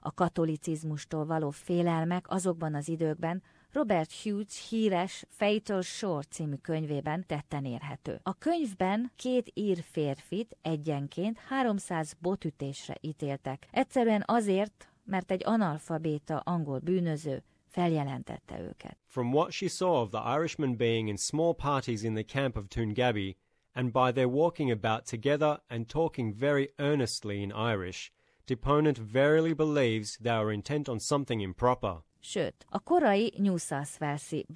A 0.00 0.12
katolicizmustól 0.14 1.24
való 1.26 1.50
félelmek 1.50 2.30
azokban 2.30 2.74
az 2.74 2.88
időkben 2.88 3.42
Robert 3.74 4.12
Hughes 4.22 4.68
híres 4.68 5.24
Fatal 5.28 5.82
Shore 5.82 6.22
című 6.30 6.54
könyvében 6.54 7.26
tetten 7.26 7.64
érhető. 7.64 8.20
A 8.22 8.34
könyvben 8.34 9.12
két 9.16 9.50
ír 9.54 9.84
férfit 9.90 10.56
egyenként 10.62 11.38
300 11.38 12.12
botütésre 12.18 12.96
ítéltek. 13.00 13.66
Egyszerűen 13.70 14.22
azért, 14.26 14.88
mert 15.04 15.30
egy 15.30 15.42
analfabéta 15.44 16.38
angol 16.38 16.78
bűnöző 16.78 17.42
feljelentette 17.68 18.60
őket. 18.60 18.98
From 19.06 19.32
what 19.32 19.50
she 19.50 19.68
saw 19.68 20.00
of 20.00 20.10
the 20.10 20.38
Irishmen 20.38 20.76
being 20.76 21.08
in 21.08 21.16
small 21.16 21.54
parties 21.54 22.02
in 22.02 22.14
the 22.14 22.24
camp 22.24 22.56
of 22.56 22.68
Toongabbie, 22.68 23.36
and 23.72 23.92
by 23.92 24.12
their 24.12 24.28
walking 24.28 24.70
about 24.70 25.10
together 25.10 25.62
and 25.68 25.88
talking 25.88 26.34
very 26.38 26.72
earnestly 26.76 27.42
in 27.42 27.50
Irish, 27.50 28.10
deponent 28.46 28.98
verily 29.12 29.54
believes 29.54 30.16
they 30.22 30.36
are 30.36 30.52
intent 30.52 30.88
on 30.88 30.98
something 30.98 31.40
improper. 31.40 32.02
Sőt, 32.26 32.66
a 32.68 32.78
korai 32.78 33.32
New 33.36 33.56
South 33.56 33.90
Wales-i 34.00 34.46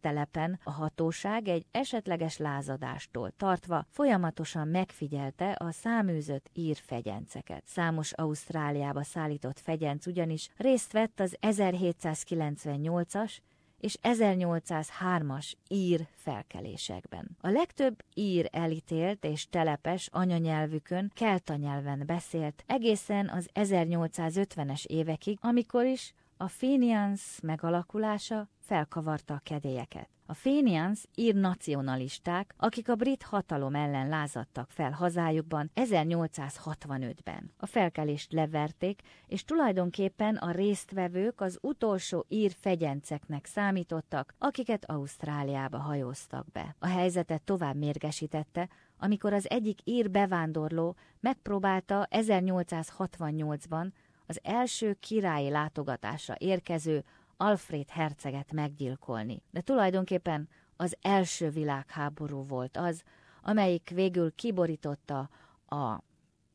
telepen 0.00 0.60
a 0.64 0.70
hatóság 0.70 1.48
egy 1.48 1.66
esetleges 1.70 2.36
lázadástól 2.36 3.32
tartva 3.36 3.86
folyamatosan 3.90 4.68
megfigyelte 4.68 5.56
a 5.58 5.70
száműzött 5.70 6.50
ír 6.52 6.76
fegyenceket. 6.76 7.62
Számos 7.66 8.12
Ausztráliába 8.12 9.02
szállított 9.02 9.58
fegyenc 9.58 10.06
ugyanis 10.06 10.48
részt 10.56 10.92
vett 10.92 11.20
az 11.20 11.36
1798-as 11.40 13.36
és 13.78 13.98
1803-as 14.02 15.52
ír 15.68 16.08
felkelésekben. 16.14 17.36
A 17.40 17.48
legtöbb 17.48 18.04
ír 18.14 18.48
elítélt 18.52 19.24
és 19.24 19.48
telepes 19.48 20.08
anyanyelvükön 20.12 21.10
kelta 21.14 21.54
nyelven 21.54 22.02
beszélt 22.06 22.64
egészen 22.66 23.28
az 23.28 23.48
1850-es 23.54 24.84
évekig, 24.84 25.38
amikor 25.40 25.84
is 25.84 26.14
a 26.44 26.48
Fenians 26.48 27.40
megalakulása 27.42 28.48
felkavarta 28.58 29.34
a 29.34 29.40
kedélyeket. 29.42 30.08
A 30.26 30.34
Fenians 30.34 31.04
ír 31.14 31.34
nacionalisták, 31.34 32.54
akik 32.56 32.88
a 32.88 32.94
brit 32.94 33.22
hatalom 33.22 33.74
ellen 33.74 34.08
lázadtak 34.08 34.70
fel 34.70 34.90
hazájukban 34.90 35.70
1865-ben. 35.74 37.52
A 37.56 37.66
felkelést 37.66 38.32
leverték, 38.32 39.00
és 39.26 39.44
tulajdonképpen 39.44 40.36
a 40.36 40.50
résztvevők 40.50 41.40
az 41.40 41.58
utolsó 41.60 42.24
ír 42.28 42.52
fegyenceknek 42.60 43.46
számítottak, 43.46 44.34
akiket 44.38 44.90
Ausztráliába 44.90 45.78
hajóztak 45.78 46.46
be. 46.52 46.76
A 46.78 46.86
helyzetet 46.86 47.42
tovább 47.42 47.76
mérgesítette, 47.76 48.68
amikor 48.98 49.32
az 49.32 49.50
egyik 49.50 49.78
ír 49.84 50.10
bevándorló 50.10 50.96
megpróbálta 51.20 52.08
1868-ban 52.10 53.90
az 54.26 54.40
első 54.42 54.96
királyi 55.00 55.50
látogatásra 55.50 56.34
érkező 56.38 57.04
Alfred 57.36 57.90
herceget 57.90 58.52
meggyilkolni. 58.52 59.42
De 59.50 59.60
tulajdonképpen 59.60 60.48
az 60.76 60.96
első 61.00 61.50
világháború 61.50 62.46
volt 62.46 62.76
az, 62.76 63.02
amelyik 63.42 63.90
végül 63.94 64.34
kiborította 64.34 65.28
a 65.66 65.98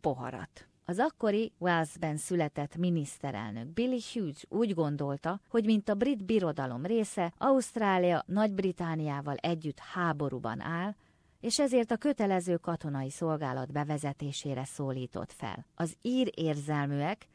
poharat. 0.01 0.67
Az 0.85 0.99
akkori 0.99 1.53
Walesben 1.57 2.17
született 2.17 2.75
miniszterelnök 2.75 3.67
Billy 3.67 3.99
Hughes 4.13 4.45
úgy 4.47 4.73
gondolta, 4.73 5.39
hogy 5.47 5.65
mint 5.65 5.89
a 5.89 5.93
brit 5.93 6.25
birodalom 6.25 6.85
része, 6.85 7.33
Ausztrália 7.37 8.23
Nagy-Britániával 8.27 9.35
együtt 9.35 9.79
háborúban 9.79 10.61
áll, 10.61 10.95
és 11.39 11.59
ezért 11.59 11.91
a 11.91 11.97
kötelező 11.97 12.57
katonai 12.57 13.09
szolgálat 13.09 13.71
bevezetésére 13.71 14.65
szólított 14.65 15.31
fel. 15.31 15.65
Az 15.75 15.95
ír 16.01 16.31
érzelműek 16.35 17.27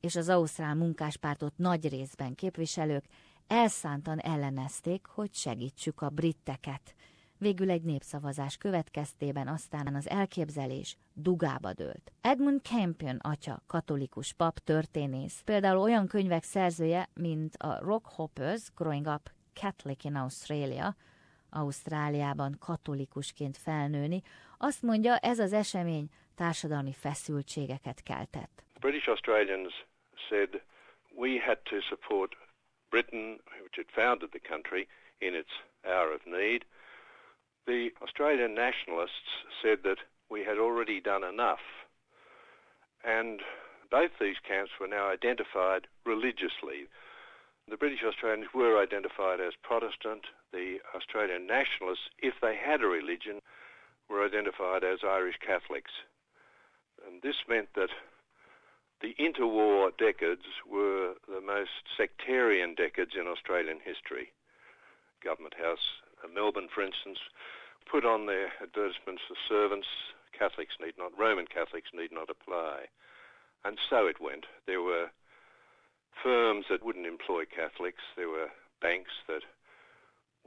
és 0.00 0.16
az 0.16 0.28
Ausztrál 0.28 0.74
munkáspártot 0.74 1.52
nagy 1.56 1.88
részben 1.88 2.34
képviselők 2.34 3.04
elszántan 3.46 4.18
ellenezték, 4.18 5.06
hogy 5.06 5.34
segítsük 5.34 6.00
a 6.00 6.08
britteket. 6.08 6.94
Végül 7.38 7.70
egy 7.70 7.82
népszavazás 7.82 8.56
következtében 8.56 9.48
aztán 9.48 9.94
az 9.94 10.08
elképzelés 10.08 10.96
dugába 11.12 11.72
dőlt. 11.72 12.12
Edmund 12.20 12.60
Campion 12.62 13.16
atya, 13.16 13.62
katolikus 13.66 14.32
pap, 14.32 14.58
történész, 14.58 15.40
például 15.44 15.78
olyan 15.78 16.06
könyvek 16.06 16.42
szerzője, 16.42 17.08
mint 17.14 17.56
a 17.56 17.78
Rock 17.80 18.06
Hoppers 18.06 18.72
Growing 18.74 19.06
Up 19.06 19.30
Catholic 19.52 20.04
in 20.04 20.14
Australia, 20.14 20.96
Ausztráliában 21.50 22.56
katolikusként 22.58 23.56
felnőni, 23.56 24.22
azt 24.58 24.82
mondja, 24.82 25.16
ez 25.16 25.38
az 25.38 25.52
esemény 25.52 26.08
társadalmi 26.34 26.92
feszültségeket 26.92 28.02
keltett. 28.02 28.64
British 28.80 29.08
Australians 29.08 29.72
said 30.28 30.60
we 31.16 31.38
had 31.38 31.58
to 31.66 31.80
support 31.88 32.34
Britain, 32.90 33.38
which 33.62 33.74
had 33.76 33.90
founded 33.94 34.30
the 34.32 34.38
country, 34.38 34.88
in 35.20 35.34
its 35.34 35.50
hour 35.86 36.12
of 36.12 36.26
need. 36.26 36.64
The 37.66 37.90
Australian 38.02 38.54
nationalists 38.54 39.44
said 39.62 39.82
that 39.82 39.98
we 40.30 40.44
had 40.44 40.58
already 40.58 41.00
done 41.00 41.24
enough. 41.24 41.60
And 43.04 43.40
both 43.90 44.10
these 44.20 44.36
camps 44.46 44.72
were 44.80 44.86
now 44.86 45.08
identified 45.08 45.86
religiously. 46.04 46.86
The 47.68 47.76
British 47.76 48.02
Australians 48.04 48.48
were 48.54 48.80
identified 48.80 49.40
as 49.40 49.54
Protestant. 49.62 50.26
The 50.52 50.78
Australian 50.94 51.46
nationalists, 51.46 52.08
if 52.18 52.34
they 52.40 52.56
had 52.56 52.82
a 52.82 52.86
religion, 52.86 53.40
were 54.08 54.24
identified 54.24 54.84
as 54.84 55.00
Irish 55.04 55.36
Catholics. 55.44 55.92
And 57.06 57.22
this 57.22 57.36
meant 57.48 57.68
that 57.74 57.90
the 59.00 59.14
interwar 59.18 59.96
decades 59.96 60.46
were 60.68 61.14
the 61.28 61.40
most 61.40 61.86
sectarian 61.96 62.74
decades 62.74 63.12
in 63.18 63.26
Australian 63.26 63.78
history. 63.84 64.32
Government 65.22 65.54
House, 65.54 66.02
uh, 66.24 66.28
Melbourne, 66.28 66.68
for 66.72 66.82
instance, 66.82 67.18
put 67.90 68.04
on 68.04 68.26
their 68.26 68.52
advertisements 68.60 69.22
for 69.26 69.36
servants, 69.48 69.86
Catholics 70.36 70.74
need 70.80 70.94
not, 70.98 71.16
Roman 71.18 71.46
Catholics 71.46 71.90
need 71.94 72.12
not 72.12 72.30
apply. 72.30 72.86
And 73.64 73.78
so 73.90 74.06
it 74.06 74.20
went. 74.20 74.46
There 74.66 74.82
were 74.82 75.10
firms 76.22 76.66
that 76.70 76.84
wouldn't 76.84 77.06
employ 77.06 77.44
Catholics, 77.44 78.02
there 78.16 78.28
were 78.28 78.50
banks 78.80 79.10
that 79.26 79.42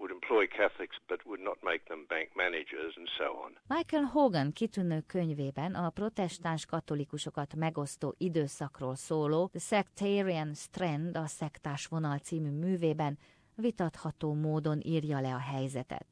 would 0.01 0.11
employ 0.19 0.43
Catholics 0.59 0.97
but 1.07 1.19
would 1.25 1.43
not 1.49 1.57
make 1.61 1.81
them 1.89 2.01
bank 2.13 2.27
managers 2.43 2.93
and 2.99 3.07
so 3.17 3.27
on. 3.43 3.51
Michael 3.77 4.03
Hogan 4.03 4.51
kitűnő 4.53 4.99
könyvében 5.07 5.75
a 5.75 5.89
protestáns 5.89 6.65
katolikusokat 6.65 7.55
megosztó 7.55 8.15
időszakról 8.17 8.95
szóló 8.95 9.47
The 9.47 9.59
Sectarian 9.59 10.53
Strand, 10.53 11.17
a 11.17 11.27
szektás 11.27 11.85
vonal 11.85 12.17
című 12.17 12.49
művében 12.49 13.17
vitatható 13.55 14.33
módon 14.33 14.79
írja 14.83 15.19
le 15.19 15.33
a 15.33 15.39
helyzetet. 15.39 16.05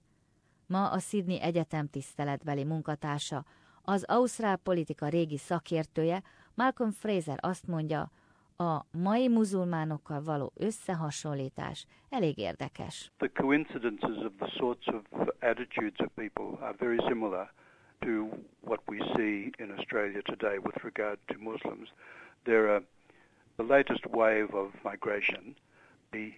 Ma 0.66 0.90
a 0.90 1.00
Sydney 1.00 1.42
Egyetem 1.42 1.88
tiszteletbeli 1.88 2.64
munkatársa, 2.64 3.46
az 3.82 4.04
ausztrál 4.04 4.58
politika 4.58 5.08
régi 5.08 5.38
szakértője, 5.38 6.24
Malcolm 6.56 6.92
Fraser 6.92 7.38
azt 7.42 7.68
mondja, 7.68 8.12
a 8.62 8.86
mai 8.92 9.28
muzulmánokkal 9.28 10.24
való 10.24 10.52
összehasonlítás 10.56 11.86
elég 12.10 12.38
érdekes. 12.38 13.12
The 13.18 13.32
coincidences 13.42 14.18
of 14.18 14.32
the 14.38 14.52
sorts 14.58 14.88
of 14.88 15.30
attitudes 15.40 16.00
of 16.00 16.08
people 16.16 16.66
are 16.66 16.76
very 16.78 16.98
similar 17.08 17.52
to 18.00 18.28
what 18.60 18.82
we 18.88 18.98
see 19.16 19.52
in 19.58 19.72
Australia 19.78 20.22
today 20.22 20.58
with 20.58 20.76
regard 20.84 21.18
to 21.28 21.36
Muslims. 21.40 21.90
There 22.44 22.70
are 22.74 22.84
the 23.56 23.64
latest 23.64 24.06
wave 24.06 24.54
of 24.54 24.68
migration. 24.84 25.56
The 26.12 26.34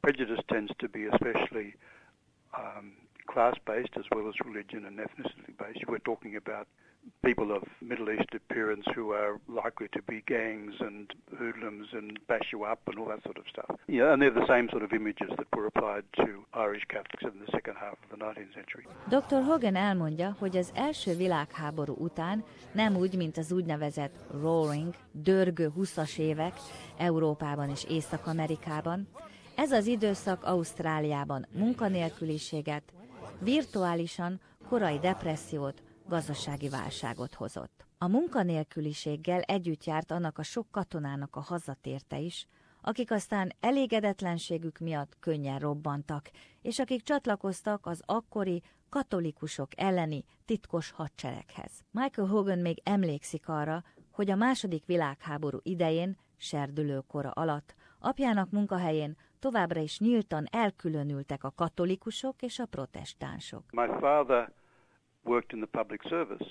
prejudice 0.00 0.42
tends 0.46 0.72
to 0.78 0.88
be 0.88 1.06
especially 1.06 1.74
um, 2.52 2.92
class-based 3.26 3.96
as 3.96 4.04
well 4.14 4.28
as 4.28 4.34
religion 4.44 4.84
and 4.84 4.98
ethnicity-based. 4.98 5.86
We're 5.88 6.04
talking 6.04 6.36
about 6.36 6.66
people 7.24 7.52
of 7.52 7.62
Middle 7.80 8.10
East 8.10 8.30
appearance 8.34 8.84
who 8.94 9.12
are 9.12 9.40
likely 9.48 9.88
to 9.92 10.02
be 10.02 10.22
gangs 10.26 10.74
and 10.80 11.12
hoodlums 11.38 11.88
and 11.92 12.18
bash 12.26 12.48
you 12.52 12.64
up 12.64 12.80
and 12.86 12.98
all 12.98 13.08
that 13.08 13.22
sort 13.22 13.38
of 13.38 13.44
stuff. 13.48 13.78
Yeah, 13.86 14.12
and 14.12 14.22
they're 14.22 14.40
the 14.42 14.46
same 14.46 14.68
sort 14.70 14.82
of 14.82 14.92
images 14.92 15.30
that 15.38 15.46
were 15.56 15.66
applied 15.66 16.04
to 16.16 16.44
Irish 16.52 16.84
Catholics 16.88 17.22
in 17.22 17.34
the 17.44 17.50
second 17.52 17.76
half 17.76 17.96
of 18.02 18.08
the 18.10 18.24
19th 18.24 18.54
century. 18.54 18.84
Dr. 19.08 19.42
Hogan 19.42 19.76
elmondja, 19.76 20.36
hogy 20.38 20.56
az 20.56 20.72
első 20.74 21.16
világháború 21.16 21.94
után 21.98 22.44
nem 22.72 22.96
úgy, 22.96 23.16
mint 23.16 23.36
az 23.36 23.52
úgynevezett 23.52 24.14
roaring, 24.42 24.94
dörgő 25.12 25.72
20-as 25.78 26.18
évek 26.18 26.52
Európában 26.98 27.68
és 27.70 27.84
Észak-Amerikában, 27.88 29.08
ez 29.56 29.72
az 29.72 29.86
időszak 29.86 30.44
Ausztráliában 30.44 31.46
munkanélküliséget, 31.52 32.82
virtuálisan 33.40 34.40
korai 34.68 34.98
depressziót, 34.98 35.82
gazdasági 36.08 36.68
válságot 36.68 37.34
hozott. 37.34 37.86
A 37.98 38.08
munkanélküliséggel 38.08 39.40
együtt 39.40 39.84
járt 39.84 40.10
annak 40.10 40.38
a 40.38 40.42
sok 40.42 40.66
katonának 40.70 41.36
a 41.36 41.40
hazatérte 41.40 42.18
is, 42.18 42.46
akik 42.80 43.10
aztán 43.10 43.52
elégedetlenségük 43.60 44.78
miatt 44.78 45.16
könnyen 45.20 45.58
robbantak, 45.58 46.30
és 46.62 46.78
akik 46.78 47.02
csatlakoztak 47.02 47.86
az 47.86 48.02
akkori 48.06 48.62
katolikusok 48.88 49.68
elleni 49.76 50.24
titkos 50.44 50.90
hadsereghez. 50.90 51.72
Michael 51.90 52.28
Hogan 52.28 52.58
még 52.58 52.80
emlékszik 52.84 53.48
arra, 53.48 53.82
hogy 54.10 54.30
a 54.30 54.36
második 54.36 54.86
világháború 54.86 55.58
idején, 55.62 56.16
serdülőkora 56.36 57.30
alatt, 57.30 57.74
apjának 57.98 58.50
munkahelyén 58.50 59.16
továbbra 59.38 59.80
is 59.80 59.98
nyíltan 59.98 60.46
elkülönültek 60.50 61.44
a 61.44 61.50
katolikusok 61.50 62.42
és 62.42 62.58
a 62.58 62.66
protestánsok. 62.66 63.62
My 63.72 63.86
father 64.00 64.52
worked 65.24 65.52
in 65.52 65.60
the 65.60 65.66
public 65.66 66.02
service, 66.08 66.46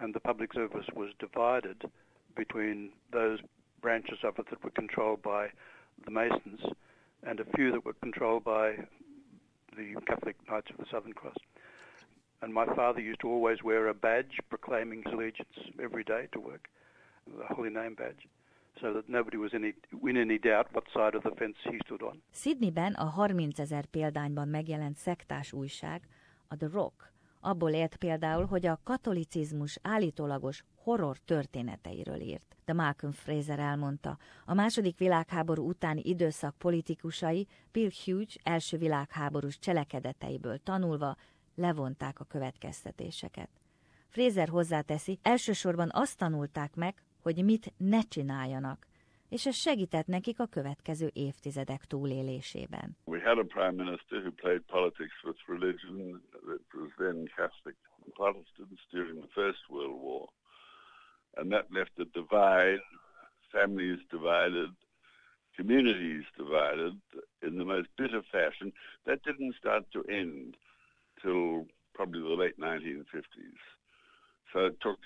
and 0.00 0.14
the 0.14 0.20
public 0.20 0.52
service 0.52 0.86
was 0.94 1.10
divided 1.18 1.82
between 2.36 2.90
those 3.12 3.38
branches 3.80 4.18
of 4.24 4.38
it 4.38 4.46
that 4.50 4.62
were 4.64 4.70
controlled 4.70 5.22
by 5.22 5.48
the 6.04 6.10
Masons 6.10 6.60
and 7.22 7.40
a 7.40 7.44
few 7.56 7.70
that 7.72 7.84
were 7.84 7.94
controlled 7.94 8.44
by 8.44 8.76
the 9.76 9.94
Catholic 10.06 10.36
Knights 10.48 10.70
of 10.70 10.76
the 10.78 10.86
Southern 10.90 11.12
Cross. 11.12 11.36
And 12.42 12.52
my 12.52 12.66
father 12.66 13.00
used 13.00 13.20
to 13.20 13.28
always 13.28 13.62
wear 13.62 13.88
a 13.88 13.94
badge 13.94 14.38
proclaiming 14.50 15.02
his 15.04 15.14
allegiance 15.14 15.56
every 15.82 16.04
day 16.04 16.28
to 16.32 16.40
work, 16.40 16.68
the 17.26 17.54
Holy 17.54 17.70
Name 17.70 17.94
badge. 17.94 18.28
so 18.80 18.92
that 18.92 19.08
nobody 19.08 19.36
was 19.36 19.52
any, 19.54 19.72
in 20.02 20.16
any 20.16 20.38
doubt 20.38 20.66
what 20.72 20.84
side 20.92 21.14
of 21.14 21.22
the 21.22 21.30
fence 21.38 21.56
he 21.70 21.78
stood 21.84 22.02
on. 22.02 22.20
Sydneyben 22.32 22.94
a 22.94 23.10
30 23.10 23.52
ezer 23.56 23.84
példányban 23.86 24.48
megjelent 24.48 24.96
szektás 24.96 25.52
újság, 25.52 26.02
a 26.48 26.56
The 26.56 26.68
Rock, 26.72 27.12
abból 27.44 27.70
élt 27.70 27.96
például, 27.96 28.44
hogy 28.46 28.66
a 28.66 28.80
katolicizmus 28.84 29.78
állítólagos 29.82 30.64
horror 30.74 31.18
történeteiről 31.18 32.20
írt. 32.20 32.56
De 32.64 32.72
Malcolm 32.72 33.12
Fraser 33.12 33.58
elmondta, 33.58 34.18
a 34.44 34.54
második 34.54 34.98
világháború 34.98 35.68
utáni 35.68 36.00
időszak 36.04 36.54
politikusai 36.58 37.46
Bill 37.72 37.90
Hughes 38.04 38.36
első 38.42 38.78
világháborús 38.78 39.58
cselekedeteiből 39.58 40.58
tanulva 40.58 41.16
levonták 41.54 42.20
a 42.20 42.24
következtetéseket. 42.24 43.48
Fraser 44.08 44.48
hozzáteszi, 44.48 45.18
elsősorban 45.22 45.88
azt 45.92 46.16
tanulták 46.18 46.74
meg, 46.74 47.02
hogy 47.22 47.44
mit 47.44 47.72
ne 47.76 48.00
csináljanak, 48.02 48.86
és 49.34 49.46
ez 49.46 49.56
segített 49.56 50.06
nekik 50.06 50.40
a 50.40 50.46
következő 50.46 51.10
évtizedek 51.12 51.84
túlélésében. 51.84 52.96
We 53.04 53.20
had 53.28 53.38
a 53.38 53.46
prime 53.56 53.76
minister 53.84 54.18
who 54.18 54.30
played 54.30 54.62
politics 54.76 55.16
with 55.24 55.38
religion 55.46 56.22
that 56.48 56.62
was 56.82 56.90
then 56.96 57.18
Catholic 57.36 57.76
Protestants 58.18 58.82
during 58.90 59.16
the 59.24 59.32
First 59.40 59.62
World 59.68 59.98
War. 60.06 60.28
And 61.38 61.50
that 61.50 61.66
left 61.78 61.98
a 61.98 62.06
divide, 62.20 62.84
families 63.50 64.00
divided, 64.16 64.70
communities 65.56 66.24
divided 66.36 66.94
in 67.46 67.58
the 67.58 67.64
most 67.74 67.88
bitter 67.96 68.22
fashion. 68.30 68.72
That 69.06 69.18
didn't 69.22 69.54
start 69.62 69.84
to 69.92 70.00
end 70.22 70.56
till 71.22 71.66
probably 71.92 72.20
the 72.22 72.40
late 72.42 72.58
1950s. 72.58 73.62
So 74.52 74.58
it 74.70 74.76
took, 74.80 75.00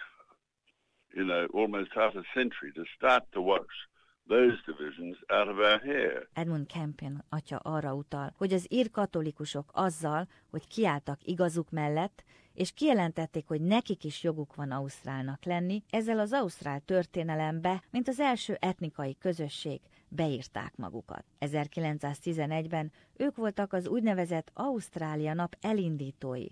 you 1.16 1.24
know, 1.24 1.46
almost 1.54 1.90
half 1.94 2.14
a 2.14 2.24
century 2.38 2.72
to 2.74 2.84
start 2.96 3.22
to 3.32 3.40
wash 3.40 3.87
those 4.28 4.56
divisions 4.66 5.16
out 5.28 5.48
of 5.48 5.58
our 5.58 5.80
hair. 5.80 6.28
Edmund 6.32 6.66
Campion 6.68 7.24
atya 7.28 7.56
arra 7.56 7.94
utal, 7.94 8.34
hogy 8.36 8.52
az 8.52 8.66
ír 8.70 8.90
katolikusok 8.90 9.70
azzal, 9.72 10.28
hogy 10.50 10.66
kiálltak 10.66 11.18
igazuk 11.24 11.70
mellett, 11.70 12.24
és 12.54 12.72
kijelentették, 12.72 13.46
hogy 13.46 13.60
nekik 13.60 14.04
is 14.04 14.22
joguk 14.22 14.54
van 14.54 14.70
Ausztrálnak 14.70 15.44
lenni, 15.44 15.82
ezzel 15.90 16.18
az 16.18 16.32
Ausztrál 16.32 16.80
történelembe, 16.80 17.82
mint 17.90 18.08
az 18.08 18.20
első 18.20 18.56
etnikai 18.60 19.16
közösség, 19.18 19.80
beírták 20.08 20.76
magukat. 20.76 21.24
1911-ben 21.40 22.92
ők 23.16 23.36
voltak 23.36 23.72
az 23.72 23.88
úgynevezett 23.88 24.50
Ausztrália 24.54 25.34
nap 25.34 25.56
elindítói, 25.60 26.46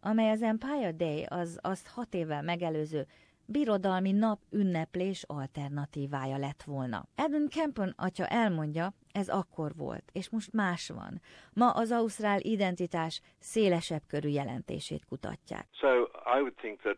amely 0.00 0.30
az 0.30 0.42
Empire 0.42 0.92
Day, 0.92 1.24
az 1.28 1.58
azt 1.60 1.86
hat 1.86 2.14
évvel 2.14 2.42
megelőző 2.42 3.06
birodalmi 3.46 4.12
nap 4.12 4.40
ünneplés 4.50 5.24
alternatívája 5.26 6.36
lett 6.36 6.62
volna. 6.62 7.04
Edmund 7.14 7.50
Campen 7.50 7.94
atya 7.96 8.26
elmondja, 8.26 8.92
ez 9.12 9.28
akkor 9.28 9.72
volt, 9.76 10.04
és 10.12 10.30
most 10.30 10.52
más 10.52 10.88
van. 10.88 11.20
Ma 11.52 11.70
az 11.70 11.90
ausztrál 11.90 12.40
identitás 12.40 13.20
szélesebb 13.38 14.02
körű 14.08 14.28
jelentését 14.28 15.04
kutatják. 15.04 15.66
So 15.70 15.88
I 16.36 16.40
would 16.40 16.54
think 16.54 16.80
that 16.80 16.96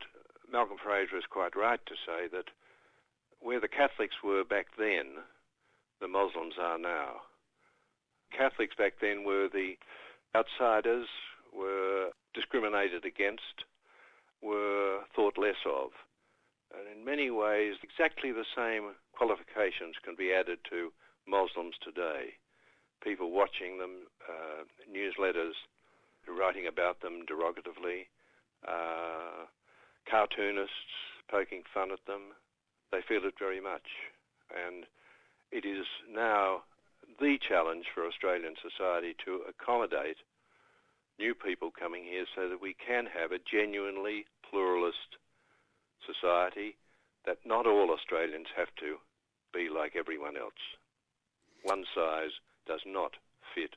Malcolm 0.50 0.78
Fraser 0.78 1.18
is 1.18 1.26
quite 1.26 1.58
right 1.58 1.84
to 1.84 1.94
say 1.94 2.28
that 2.28 2.52
where 3.38 3.58
the 3.58 3.68
Catholics 3.68 4.22
were 4.22 4.44
back 4.44 4.66
then, 4.76 5.06
the 5.98 6.06
Muslims 6.06 6.56
are 6.58 6.78
now. 6.78 7.22
Catholics 8.30 8.74
back 8.76 8.98
then 8.98 9.24
were 9.24 9.48
the 9.48 9.76
outsiders, 10.34 11.08
were 11.52 12.12
discriminated 12.32 13.04
against, 13.04 13.64
were 14.40 15.04
thought 15.14 15.38
less 15.38 15.62
of. 15.64 15.92
And 16.72 16.88
in 16.88 17.04
many 17.04 17.30
ways, 17.30 17.74
exactly 17.82 18.32
the 18.32 18.46
same 18.56 18.94
qualifications 19.12 19.96
can 20.02 20.14
be 20.16 20.32
added 20.32 20.58
to 20.70 20.92
Muslims 21.26 21.74
today. 21.82 22.34
People 23.02 23.30
watching 23.30 23.78
them, 23.78 24.08
uh, 24.28 24.64
newsletters 24.88 25.54
writing 26.26 26.66
about 26.66 27.00
them 27.00 27.24
derogatively, 27.28 28.08
uh, 28.66 29.46
cartoonists 30.08 30.94
poking 31.30 31.62
fun 31.72 31.90
at 31.92 32.04
them. 32.06 32.32
They 32.92 33.02
feel 33.06 33.24
it 33.24 33.34
very 33.38 33.60
much. 33.60 33.86
And 34.50 34.86
it 35.50 35.64
is 35.64 35.86
now 36.10 36.64
the 37.20 37.38
challenge 37.38 37.86
for 37.94 38.06
Australian 38.06 38.54
society 38.60 39.14
to 39.24 39.42
accommodate 39.48 40.18
new 41.18 41.34
people 41.34 41.70
coming 41.70 42.04
here 42.04 42.24
so 42.34 42.48
that 42.48 42.60
we 42.60 42.74
can 42.74 43.06
have 43.06 43.32
a 43.32 43.38
genuinely 43.38 44.26
pluralist 44.48 45.16
society 46.06 46.76
that 47.26 47.38
not 47.44 47.66
all 47.66 47.90
Australians 47.90 48.48
have 48.56 48.68
to 48.80 48.96
be 49.52 49.68
like 49.68 49.96
everyone 49.96 50.36
else. 50.36 50.52
One 51.62 51.84
size 51.94 52.32
does 52.66 52.82
not 52.86 53.12
fit. 53.54 53.76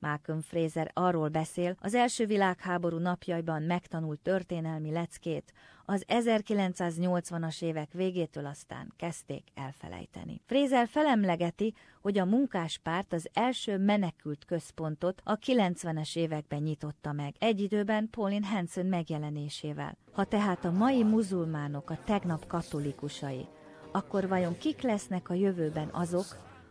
Malcolm 0.00 0.40
Fraser 0.40 0.90
arról 0.94 1.28
beszél, 1.28 1.76
az 1.80 1.94
első 1.94 2.26
világháború 2.26 2.98
napjaiban 2.98 3.62
megtanult 3.62 4.20
történelmi 4.20 4.90
leckét, 4.90 5.52
az 5.84 6.04
1980-as 6.08 7.62
évek 7.62 7.92
végétől 7.92 8.46
aztán 8.46 8.92
kezdték 8.96 9.48
elfelejteni. 9.54 10.40
Fraser 10.46 10.88
felemlegeti, 10.88 11.74
hogy 12.00 12.18
a 12.18 12.24
munkáspárt 12.24 13.12
az 13.12 13.28
első 13.32 13.78
menekült 13.78 14.44
központot 14.44 15.20
a 15.24 15.38
90-es 15.38 16.16
években 16.16 16.62
nyitotta 16.62 17.12
meg, 17.12 17.34
egy 17.38 17.60
időben 17.60 18.10
Pauline 18.10 18.46
Hanson 18.46 18.86
megjelenésével. 18.86 19.96
Ha 20.12 20.24
tehát 20.24 20.64
a 20.64 20.70
mai 20.70 21.02
muzulmánok 21.02 21.90
a 21.90 21.98
tegnap 22.04 22.46
katolikusai, 22.46 23.46
akkor 23.92 24.28
vajon 24.28 24.58
kik 24.58 24.82
lesznek 24.82 25.30
a 25.30 25.34
jövőben 25.34 25.88
azok, 25.92 26.26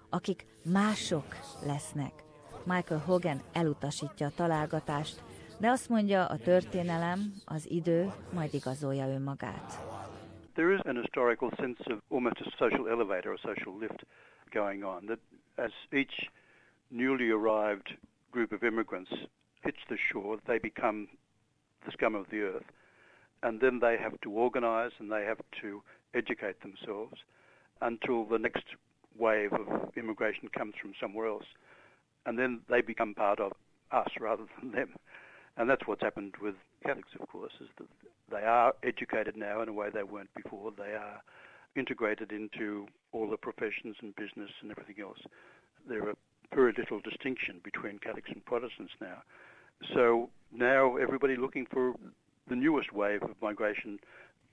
akik 0.10 0.46
mások 0.63 1.36
lesznek? 1.65 2.26
Michael 2.68 3.00
Hogan 3.00 3.42
elutasítja 3.54 4.28
a 4.28 4.36
találgatást, 4.36 5.24
de 5.60 5.70
azt 5.70 5.90
mondja, 5.90 6.26
a 6.26 6.38
történelem, 6.38 7.20
az 7.46 7.70
idő 7.70 8.12
majd 8.34 8.54
igazolja 8.54 9.08
önmagát. 9.08 9.80
There 10.54 10.74
is 10.74 10.80
an 10.80 10.96
historical 10.96 11.52
sense 11.56 11.84
of 11.94 12.00
almost 12.10 12.40
a 12.40 12.56
social 12.58 12.90
elevator, 12.90 13.34
a 13.34 13.48
social 13.48 13.78
lift 13.80 14.06
going 14.52 14.84
on, 14.84 15.06
that 15.06 15.20
as 15.56 15.72
each 15.90 16.32
newly 16.88 17.30
arrived 17.30 17.98
group 18.32 18.52
of 18.52 18.64
immigrants 18.64 19.12
hits 19.62 19.84
the 19.88 19.98
shore, 20.12 20.38
they 20.46 20.60
become 20.60 21.08
the 21.86 21.92
scum 21.92 22.16
of 22.16 22.26
the 22.28 22.42
earth. 22.42 22.70
And 23.40 23.60
then 23.60 23.80
they 23.80 23.98
have 23.98 24.18
to 24.22 24.30
organize 24.32 24.92
and 25.00 25.10
they 25.12 25.26
have 25.26 25.42
to 25.62 25.82
educate 26.14 26.60
themselves 26.60 27.18
until 27.80 28.26
the 28.26 28.40
next 28.40 28.66
wave 29.18 29.54
of 29.54 29.68
immigration 29.96 30.50
comes 30.50 30.76
from 30.82 30.94
somewhere 31.00 31.28
else. 31.28 31.48
And 32.27 32.38
then 32.38 32.60
they 32.69 32.81
become 32.81 33.15
part 33.15 33.39
of 33.39 33.53
us 33.91 34.10
rather 34.19 34.43
than 34.62 34.72
them. 34.74 34.89
And 35.55 35.67
that's 35.67 35.88
what's 35.88 36.03
happened 36.03 36.36
with 36.39 36.53
Catholics, 36.86 37.10
of 37.19 37.27
course, 37.29 37.53
is 37.60 37.69
that 37.79 37.88
they 38.29 38.46
are 38.46 38.74
educated 38.84 39.36
now 39.36 39.62
in 39.62 39.69
a 39.69 39.74
way 39.74 39.88
they 39.91 40.03
weren't 40.03 40.29
before. 40.36 40.72
They 40.77 40.93
are 40.93 41.22
integrated 41.75 42.31
into 42.31 42.86
all 43.12 43.27
the 43.27 43.38
professions 43.38 43.96
and 44.01 44.15
business 44.15 44.51
and 44.62 44.69
everything 44.69 45.03
else. 45.03 45.17
There 45.89 46.07
are 46.10 46.13
very 46.53 46.74
little 46.77 47.00
distinction 47.00 47.60
between 47.63 47.98
Catholics 47.98 48.29
and 48.31 48.46
Protestants 48.46 48.93
now. 49.01 49.24
So 49.96 50.29
now 50.51 50.98
everybody 50.98 51.38
looking 51.38 51.65
for 51.72 51.96
the 52.48 52.55
newest 52.55 52.93
wave 52.93 53.24
of 53.24 53.31
migration 53.41 54.00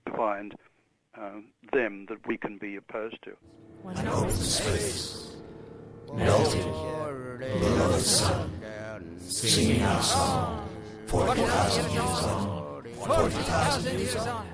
to 0.06 0.12
find 0.12 0.54
um, 1.18 1.46
them 1.72 2.06
that 2.08 2.26
we 2.26 2.36
can 2.38 2.56
be 2.56 2.76
opposed 2.76 3.18
to. 3.24 3.36
Melting 6.16 6.62
below 6.62 7.88
the 7.88 7.98
sun, 8.00 8.50
singing 9.20 9.82
our 9.82 10.02
song. 10.02 10.68
Forty 11.06 11.42
thousand 11.42 11.92
years 11.92 12.02
on, 12.04 12.82
forty 12.94 13.34
thousand 13.34 13.98
years 13.98 14.16
on. 14.16 14.53